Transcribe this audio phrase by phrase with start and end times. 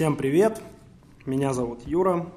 [0.00, 0.62] Всем привет!
[1.26, 2.32] Меня зовут Юра.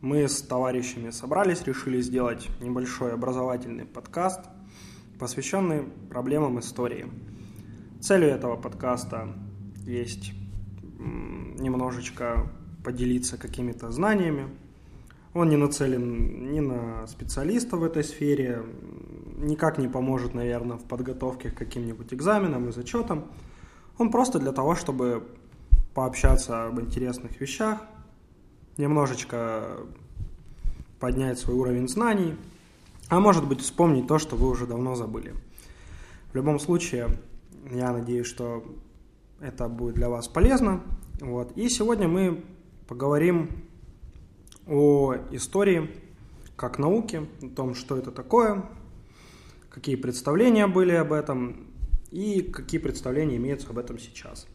[0.00, 4.38] Мы с товарищами собрались, решили сделать небольшой образовательный подкаст,
[5.18, 7.06] посвященный проблемам истории.
[8.00, 9.30] Целью этого подкаста
[9.84, 10.30] есть
[11.58, 12.48] немножечко
[12.84, 14.46] поделиться какими-то знаниями.
[15.32, 18.62] Он не нацелен ни на специалистов в этой сфере,
[19.38, 23.24] никак не поможет, наверное, в подготовке к каким-нибудь экзаменам и зачетам.
[23.98, 25.26] Он просто для того, чтобы
[25.94, 27.80] пообщаться об интересных вещах,
[28.76, 29.78] немножечко
[30.98, 32.34] поднять свой уровень знаний,
[33.08, 35.34] а может быть вспомнить то, что вы уже давно забыли.
[36.32, 37.08] В любом случае,
[37.70, 38.64] я надеюсь, что
[39.40, 40.82] это будет для вас полезно.
[41.20, 41.56] Вот.
[41.56, 42.44] И сегодня мы
[42.88, 43.50] поговорим
[44.66, 45.90] о истории
[46.56, 48.64] как науке, о том, что это такое,
[49.68, 51.66] какие представления были об этом
[52.10, 54.46] и какие представления имеются об этом сейчас.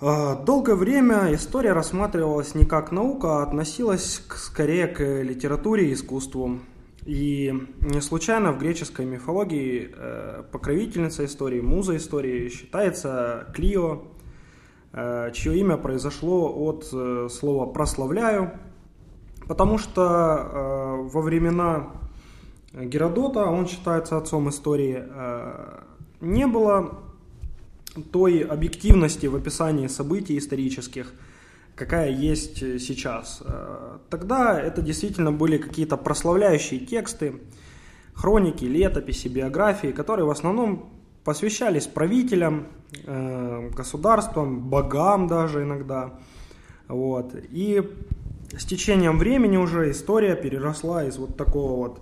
[0.00, 5.92] А, долгое время история рассматривалась не как наука, а относилась к, скорее к литературе и
[5.92, 6.58] искусству.
[7.06, 14.04] И не случайно в греческой мифологии э, покровительница истории, муза истории считается Клио,
[14.92, 18.52] э, чье имя произошло от э, слова «прославляю»,
[19.46, 21.90] потому что во времена
[22.72, 25.04] Геродота, он считается отцом истории,
[26.22, 27.03] не было
[28.02, 31.12] той объективности в описании событий исторических,
[31.74, 33.42] какая есть сейчас.
[33.44, 37.40] Э, тогда это действительно были какие-то прославляющие тексты,
[38.14, 40.90] хроники, летописи, биографии, которые в основном
[41.24, 42.66] посвящались правителям,
[43.06, 46.14] э, государствам, богам даже иногда.
[46.88, 47.34] Вот.
[47.50, 47.82] И
[48.56, 52.00] с течением времени уже история переросла из вот такого вот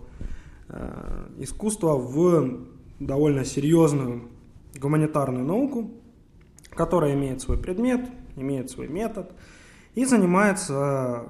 [0.68, 2.66] э, искусства в
[2.98, 4.22] довольно серьезную
[4.78, 5.90] гуманитарную науку,
[6.70, 9.32] которая имеет свой предмет, имеет свой метод
[9.94, 11.26] и занимается...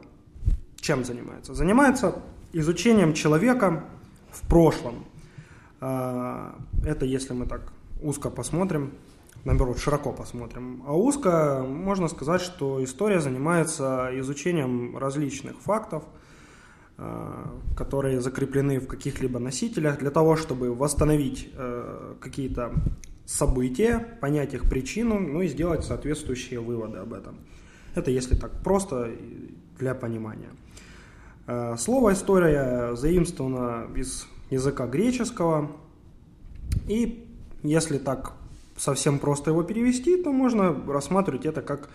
[0.81, 1.55] Чем занимается?
[1.55, 3.85] Занимается изучением человека
[4.31, 5.05] в прошлом.
[5.81, 8.93] А, это если мы так узко посмотрим,
[9.45, 10.83] наоборот, широко посмотрим.
[10.87, 16.05] А узко можно сказать, что история занимается изучением различных фактов,
[16.99, 22.73] а, которые закреплены в каких-либо носителях, для того, чтобы восстановить э, какие-то
[23.25, 27.37] события, понять их причину, ну и сделать соответствующие выводы об этом.
[27.95, 29.11] Это если так просто
[29.79, 30.51] для понимания.
[31.47, 35.73] Э, слово «история» заимствовано из языка греческого,
[36.89, 37.27] и
[37.63, 38.33] если так
[38.77, 41.91] совсем просто его перевести, то можно рассматривать это как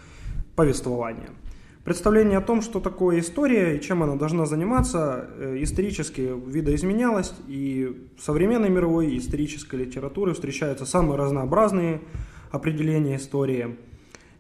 [0.55, 1.29] повествование–
[1.88, 8.09] Представление о том, что такое история и чем она должна заниматься, э, исторически видоизменялось, и
[8.18, 12.02] в современной мировой исторической литературе встречаются самые разнообразные
[12.52, 13.78] определения истории.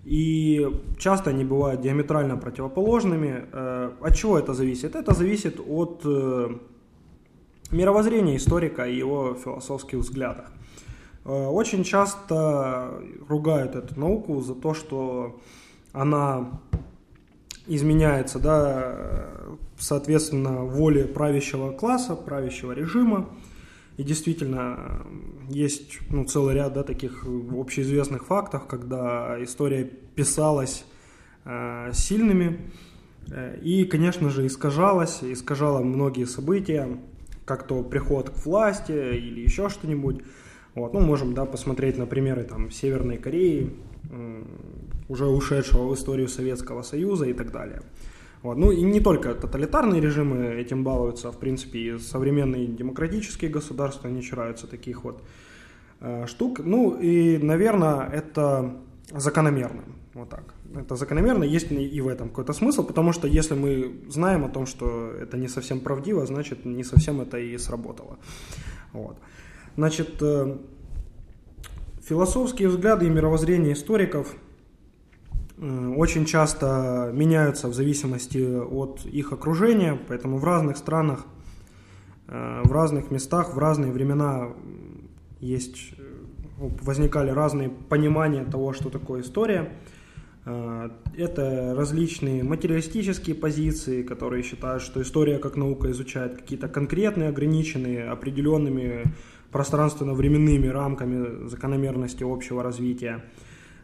[0.03, 0.67] И
[0.99, 3.45] часто они бывают диаметрально противоположными.
[3.53, 4.97] Э, от чего это зависит?
[4.97, 6.49] Это зависит от э,
[7.71, 10.51] мировоззрения историка и его философских взглядах.
[11.23, 15.39] Очень часто ругают эту науку за то, что
[15.93, 16.59] она
[17.67, 19.27] изменяется, да,
[19.77, 23.29] соответственно, воле правящего класса, правящего режима.
[23.97, 25.01] И действительно,
[25.49, 30.85] есть ну, целый ряд да, таких общеизвестных фактов, когда история писалась
[31.45, 32.59] э, сильными
[33.31, 36.99] э, и, конечно же, искажалась, искажала многие события,
[37.45, 40.21] как то приход к власти или еще что-нибудь.
[40.75, 40.93] Вот.
[40.93, 43.73] Ну, можем да, посмотреть на примеры там, Северной Кореи,
[45.09, 47.81] уже ушедшего в историю Советского Союза и так далее.
[48.43, 48.57] Вот.
[48.57, 54.21] Ну и не только тоталитарные режимы этим балуются, в принципе, и современные демократические государства не
[54.21, 55.23] чураются таких вот
[56.01, 56.59] э, штук.
[56.63, 58.75] Ну и, наверное, это
[59.11, 59.83] закономерно.
[60.13, 60.53] Вот так.
[60.75, 64.65] Это закономерно, есть и в этом какой-то смысл, потому что если мы знаем о том,
[64.65, 68.17] что это не совсем правдиво, значит, не совсем это и сработало.
[68.93, 69.17] Вот.
[69.75, 70.57] Значит, э,
[72.03, 74.35] философские взгляды и мировоззрение историков–
[75.59, 81.25] очень часто меняются в зависимости от их окружения, поэтому в разных странах,
[82.27, 84.49] э, в разных местах, в разные времена
[85.39, 86.03] есть, э,
[86.81, 89.71] возникали разные понимания того, что такое история.
[91.17, 99.03] Это различные материалистические позиции, которые считают, что история как наука изучает какие-то конкретные, ограниченные определенными
[99.51, 103.25] пространственно-временными рамками закономерности общего развития.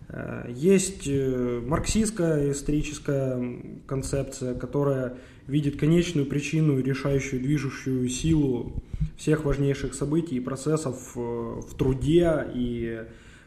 [0.10, 5.16] Э, есть э, марксистская историческая концепция, которая
[5.48, 8.74] видит конечную причину, решающую, движущую силу
[9.18, 13.04] всех важнейших событий и процессов э, в труде и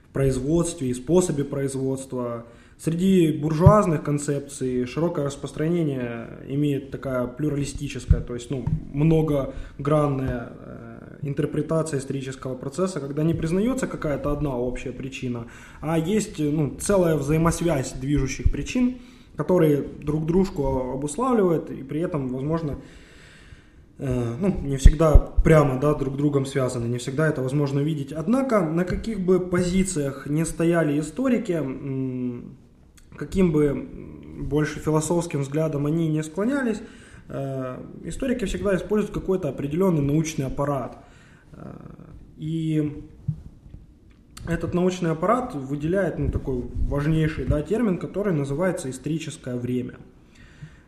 [0.08, 2.46] в производстве, и способе производства.
[2.78, 10.52] Среди буржуазных концепций широкое распространение имеет такая плюралистическая, то есть ну, многогранная
[11.26, 15.46] интерпретация исторического процесса, когда не признается какая-то одна общая причина,
[15.80, 18.98] а есть ну, целая взаимосвязь движущих причин,
[19.36, 22.78] которые друг дружку обуславливают и при этом, возможно,
[23.98, 28.12] э, ну, не всегда прямо да, друг другом связаны, не всегда это возможно видеть.
[28.12, 31.62] Однако, на каких бы позициях не стояли историки,
[33.16, 33.88] каким бы
[34.38, 36.80] больше философским взглядом они не склонялись,
[37.28, 41.04] э, историки всегда используют какой-то определенный научный аппарат.
[42.36, 43.04] И
[44.48, 49.94] этот научный аппарат выделяет ну, такой важнейший да, термин, который называется историческое время.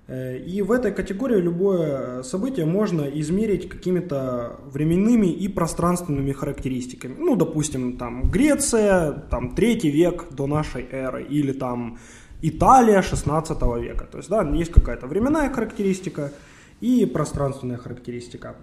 [0.06, 7.14] Э, и в этой категории любое событие можно измерить какими-то временными и пространственными характеристиками.
[7.18, 11.98] Ну, допустим, там Греция, там третий век до нашей эры, или там
[12.42, 14.06] Италия 16 века.
[14.10, 16.32] То есть, да, есть какая-то временная характеристика
[16.80, 18.56] и пространственная характеристика.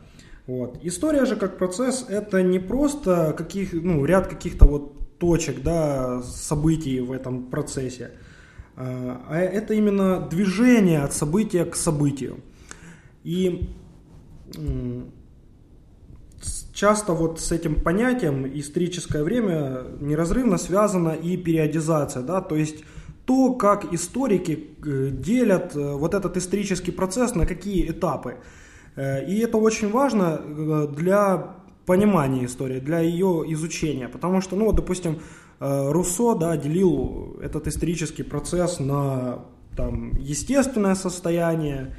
[0.48, 0.80] Вот.
[0.84, 7.00] История же как процесс это не просто каких, ну, ряд каких-то вот точек, да, событий
[7.00, 8.12] в этом процессе,
[8.76, 12.40] а, а это именно движение от события к событию.
[13.24, 13.70] И
[16.74, 22.84] часто вот с этим понятием историческое время неразрывно связана и периодизация, да, то есть
[23.26, 28.36] то, как историки э, делят э, вот этот исторический процесс на какие этапы.
[28.96, 30.38] Э, и это очень важно
[30.88, 31.56] для
[31.86, 34.10] понимания истории, для ее изучения.
[34.10, 35.20] Потому что, ну, допустим,
[35.60, 39.46] Руссо да, делил этот исторический процесс на
[39.78, 41.96] там, естественное состояние,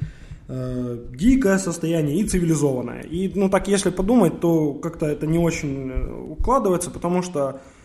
[0.47, 3.01] дикое состояние и цивилизованное.
[3.01, 5.91] И, ну, так, если подумать, то как-то это не очень
[6.29, 7.76] укладывается, потому что Э,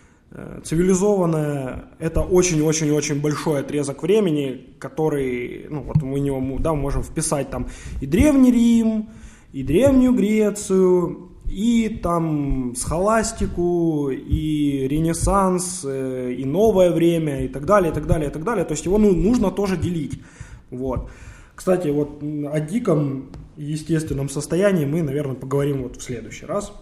[0.64, 7.68] цивилизованное– это очень-очень-очень большой отрезок времени, который, ну, вот мы него да, можем вписать там
[8.00, 9.10] и Древний Рим,
[9.52, 17.92] и Древнюю Грецию, и там схоластику, и Ренессанс, э, и новое время, и так далее,
[17.92, 18.64] и так далее, и так далее.
[18.64, 20.22] То есть его ну, нужно тоже делить.
[20.70, 21.10] Вот.
[21.54, 26.72] Кстати, вот о диком естественном состоянии мы, наверное, поговорим вот в следующий раз.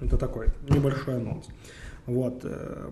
[0.00, 1.46] Это такой небольшой анонс.
[2.06, 2.40] Вот.
[2.44, 2.90] Э,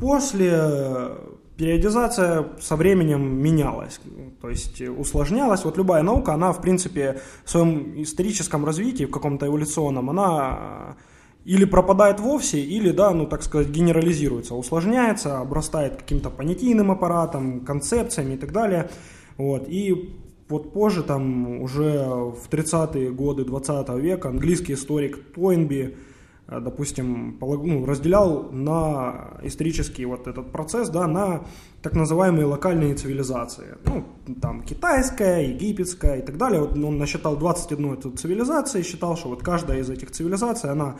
[0.00, 1.16] после
[1.56, 4.00] периодизация со временем менялась,
[4.40, 5.64] то есть усложнялась.
[5.64, 10.96] Вот любая наука, она в принципе в своем историческом развитии, в каком-то эволюционном, она
[11.44, 18.34] или пропадает вовсе, или, да, ну, так сказать, генерализируется, усложняется, обрастает каким-то понятийным аппаратом, концепциями
[18.34, 18.90] и так далее.
[19.36, 19.68] Вот.
[19.68, 20.16] И
[20.48, 26.13] вот позже, там, уже в 30-е годы 20 века английский историк Тойнби Э,
[26.48, 31.44] допустим, ну, разделял на исторический вот этот процесс, да, на
[31.82, 33.76] так называемые локальные цивилизации.
[33.84, 34.04] Ну,
[34.40, 36.60] там китайская, египетская и так далее.
[36.60, 40.96] Вот он насчитал 21 эту цивилизации считал, что вот каждая из этих цивилизаций, она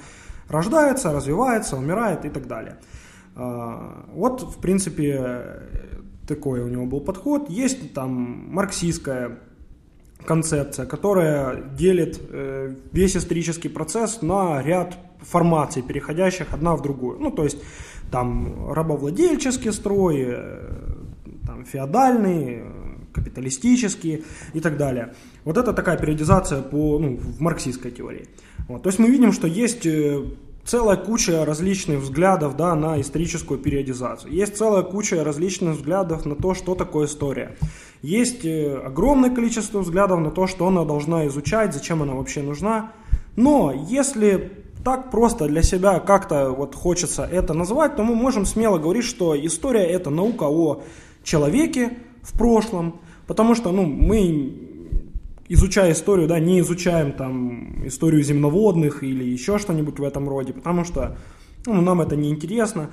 [0.48, 2.78] рождается, развивается, умирает и так далее.
[3.36, 5.62] А, вот, в принципе,
[6.26, 7.50] такой у него был подход.
[7.50, 9.40] Есть там марксистская
[10.24, 17.18] концепция, которая делит э, весь исторический процесс на ряд формаций, переходящих одна в другую.
[17.18, 17.58] Ну, то есть
[18.10, 20.70] там рабовладельческий строй, э,
[21.46, 22.64] там, феодальный, э,
[23.12, 25.14] капиталистический и так далее.
[25.44, 28.28] Вот это такая периодизация по, ну, в марксистской теории.
[28.68, 28.82] Вот.
[28.82, 29.86] То есть мы видим, что есть
[30.64, 34.32] целая куча различных взглядов да, на историческую периодизацию.
[34.32, 37.56] Есть целая куча различных взглядов на то, что такое история.
[38.02, 42.92] Есть э, огромное количество взглядов на то, что она должна изучать, зачем она вообще нужна.
[43.36, 48.78] Но если так просто для себя как-то вот хочется это назвать, то мы можем смело
[48.78, 50.82] говорить, что история это наука о
[51.22, 54.52] человеке в прошлом, потому что ну, мы
[55.48, 60.84] изучая историю, да, не изучаем там историю земноводных или еще что-нибудь в этом роде, потому
[60.84, 61.16] что
[61.66, 62.90] ну, нам это не интересно.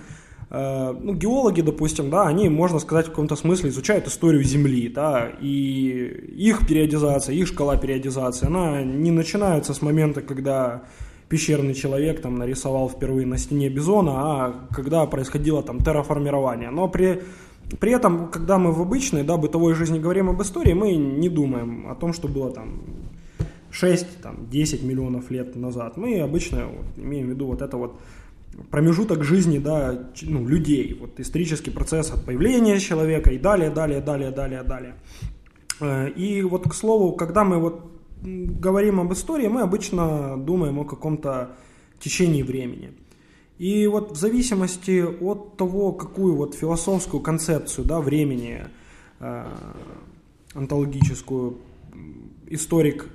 [0.50, 5.29] Э, ну, геологи, допустим, да, они, можно сказать, в каком-то смысле изучают историю Земли, да,
[5.41, 10.83] и их периодизация, их шкала периодизации, она не начинается с момента, когда
[11.31, 16.69] пещерный человек там нарисовал впервые на стене бизона, а когда происходило там терраформирование.
[16.71, 17.23] Но при,
[17.79, 21.89] при этом, когда мы в обычной, да, бытовой жизни говорим об истории, мы не думаем
[21.89, 22.81] о том, что было там
[23.71, 25.95] 6, там, 10 миллионов лет назад.
[25.95, 27.97] Мы обычно вот, имеем в виду вот это вот
[28.69, 34.31] промежуток жизни да, ну, людей, вот исторический процесс от появления человека и далее, далее, далее,
[34.31, 34.95] далее, далее.
[35.79, 40.86] Э, и вот, к слову, когда мы вот говорим об истории, мы обычно думаем о
[40.86, 41.56] каком-то
[42.00, 42.94] течении времени.
[43.58, 48.66] И вот в зависимости от того, какую вот философскую концепцию да, времени
[49.20, 49.46] э,
[50.56, 51.58] онтологическую
[52.48, 53.08] историк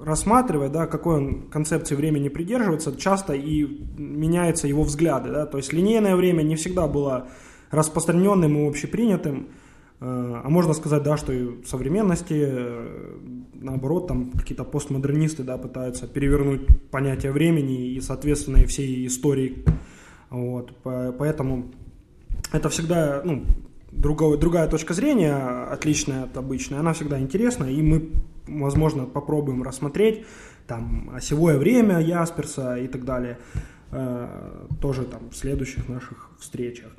[0.00, 3.64] рассматривает, да, какой он концепции времени придерживается, часто и
[3.98, 5.30] меняются его взгляды.
[5.30, 5.46] Да?
[5.46, 7.28] То есть линейное время не всегда было
[7.70, 9.69] распространенным и общепринятым, э,
[10.02, 13.18] а можно сказать, да, что и в современности, э,
[13.54, 19.64] наоборот, там какие-то постмодернисты да, пытаются перевернуть понятие времени и, соответственно, и всей истории.
[20.30, 21.70] Вот, поэтому
[22.52, 23.44] это всегда ну,
[23.92, 25.34] другая, другая точка зрения,
[25.70, 28.10] отличная от обычной, она всегда интересна, и мы,
[28.46, 30.24] возможно, попробуем рассмотреть
[30.66, 33.38] там осевое время Ясперса и так далее,
[33.90, 36.92] э, тоже там в следующих наших встречах.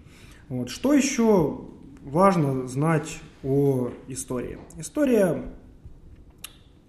[0.50, 0.70] Вот.
[0.70, 1.62] Что еще
[2.04, 4.58] важно знать о истории?
[4.78, 5.44] История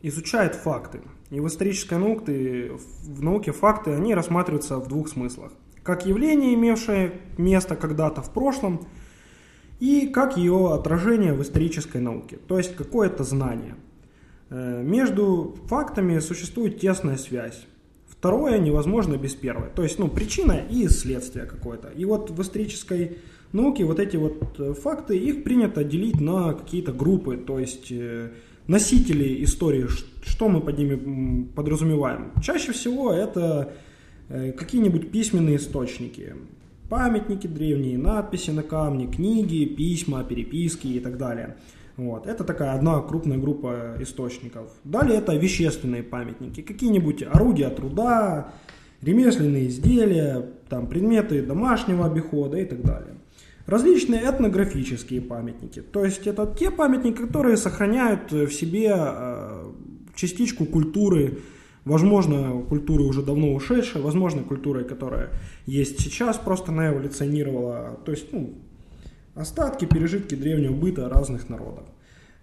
[0.02, 1.00] изучает факты.
[1.30, 2.72] И в исторической науке,
[3.04, 5.52] в науке факты, они рассматриваются в двух смыслах.
[5.82, 8.86] Как явление, имевшее место когда-то в прошлом,
[9.80, 13.74] и как ее отражение в исторической науке, то есть какое-то знание.
[14.50, 17.66] Э, между фактами существует тесная связь.
[18.06, 19.70] Второе невозможно без первой.
[19.74, 21.88] То есть, ну, причина и следствие какое-то.
[21.88, 23.18] И вот в исторической
[23.52, 28.30] науке вот эти вот э, факты, их принято делить на какие-то группы, то есть э,
[28.66, 29.86] носители истории,
[30.22, 32.32] что мы под ними подразумеваем.
[32.42, 33.72] Чаще всего это
[34.28, 36.34] э, какие-нибудь письменные источники,
[36.88, 41.56] памятники древние, надписи на камне, книги, письма, переписки и так далее.
[41.96, 42.26] Вот.
[42.26, 44.70] Это такая одна крупная группа источников.
[44.84, 48.52] Далее это вещественные памятники, какие-нибудь орудия труда,
[49.02, 53.14] ремесленные изделия, там, предметы домашнего обихода и так далее.
[53.66, 59.70] Различные этнографические памятники, то есть это те памятники, которые сохраняют в себе э,
[60.16, 61.38] частичку культуры,
[61.84, 65.30] возможно, культуры уже давно ушедшей, возможно, культуры, которая
[65.64, 68.54] есть сейчас, просто она эволюционировала, то есть ну,
[69.36, 71.84] остатки, пережитки древнего быта разных народов.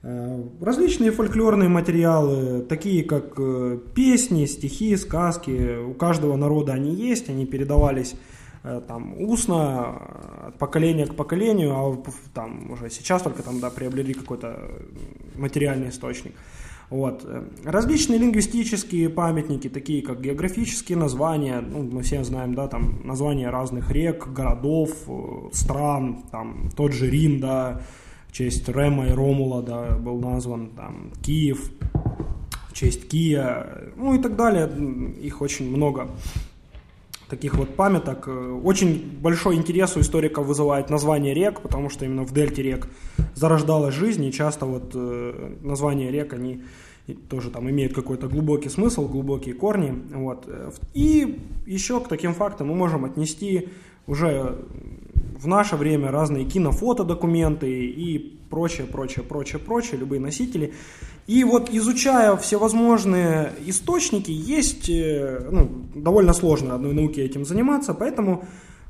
[0.03, 7.27] Э, различные фольклорные материалы, такие как э, песни, стихи, сказки, у каждого народа они есть,
[7.27, 11.97] они передавались Э, там устно от поколения к поколению, а
[12.33, 14.71] там уже сейчас только там да, приобрели какой-то
[15.35, 16.33] материальный источник.
[16.89, 17.23] Вот.
[17.63, 23.91] Различные лингвистические памятники, такие как географические названия, ну, мы все знаем, да, там названия разных
[23.91, 27.81] рек, городов, э, стран, там тот же Рим, да,
[28.27, 31.71] в честь Рема и Ромула, да, был назван, там Киев,
[32.69, 34.67] в честь Кия, ну и так далее,
[35.21, 36.09] их очень много
[37.29, 38.27] таких вот памяток.
[38.27, 42.87] Э, очень большой интерес у историков вызывает название рек, потому что именно в дельте рек
[43.35, 46.63] зарождалась жизнь, и часто вот э, названия рек, они
[47.29, 49.93] тоже там имеют какой-то глубокий смысл, глубокие корни.
[50.13, 50.47] Вот.
[50.93, 53.69] И еще к таким фактам мы можем отнести
[54.05, 54.57] уже
[55.39, 60.73] в наше время разные кинофотодокументы и прочее, прочее, прочее, прочее, любые носители.
[61.27, 68.45] И вот изучая всевозможные источники, есть, э, ну, довольно сложно одной науке этим заниматься, поэтому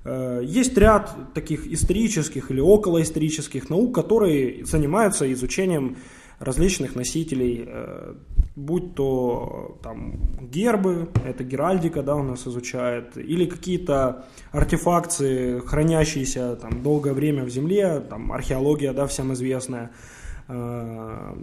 [0.06, 5.98] э, есть ряд таких исторических или околоисторических наук, которые занимаются изучением
[6.40, 8.14] различных носителей, э,
[8.56, 16.82] будь то там гербы, это геральдика, да, у нас изучает, или какие-то артефакции, хранящиеся там
[16.84, 19.92] долгое время в земле, там археология, да, всем известная,
[20.48, 21.36] э,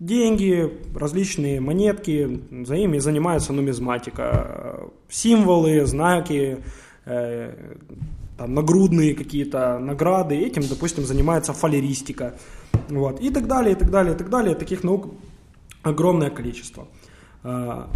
[0.00, 6.58] деньги, различные монетки, за ними занимается нумизматика, символы, знаки,
[7.04, 7.76] э,
[8.36, 12.34] там, нагрудные какие-то награды, этим, допустим, занимается фалеристика,
[12.88, 15.14] вот, и так далее, и так далее, и так далее, таких наук
[15.82, 16.88] огромное количество.
[17.42, 17.90] А,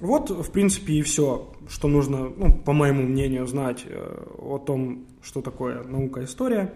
[0.00, 5.06] вот, в принципе, и все, что нужно, ну, по моему мнению, знать э, о том,
[5.22, 6.74] что такое наука-история.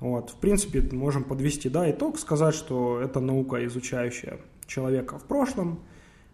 [0.00, 5.80] Вот, в принципе, можем подвести да, итог, сказать, что это наука, изучающая человека в прошлом.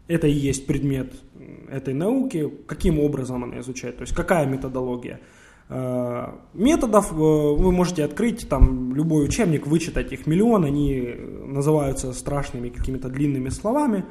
[0.06, 1.14] Это и есть предмет
[1.68, 2.52] этой науки.
[2.66, 5.20] Каким образом она изучает, то есть какая методология.
[5.68, 11.14] Э, методов э, вы можете открыть там любой учебник, вычитать их миллион, они
[11.46, 14.04] называются страшными какими-то длинными словами.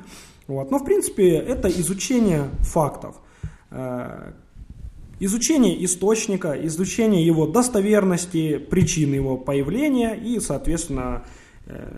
[0.47, 0.71] Вот.
[0.71, 3.15] Но в принципе это изучение фактов,
[3.69, 4.31] э,
[5.19, 11.23] изучение источника, изучение его достоверности, причин его появления и, соответственно,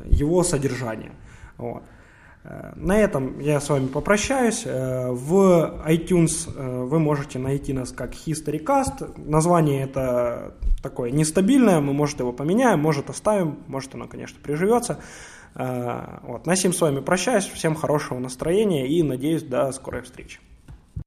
[0.05, 1.12] его содержания.
[1.57, 1.81] Вот.
[2.75, 4.64] На этом я с вами попрощаюсь.
[4.66, 9.20] Э, в iTunes э, вы можете найти нас как HistoryCast.
[9.28, 15.00] Название это такое нестабильное, мы, может, его поменяем, может, оставим, может, оно, конечно, приживется.
[15.56, 16.46] Э, вот.
[16.46, 20.40] На сим с вами прощаюсь, всем хорошего настроения и надеюсь до скорой встречи.